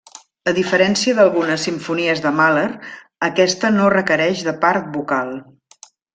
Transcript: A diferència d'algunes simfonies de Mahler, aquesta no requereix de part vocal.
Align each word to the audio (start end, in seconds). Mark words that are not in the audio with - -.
A 0.51 0.51
diferència 0.59 1.17
d'algunes 1.19 1.65
simfonies 1.69 2.21
de 2.23 2.31
Mahler, 2.39 2.65
aquesta 3.29 3.71
no 3.77 3.93
requereix 3.97 4.43
de 4.49 4.55
part 4.65 4.89
vocal. 4.99 5.31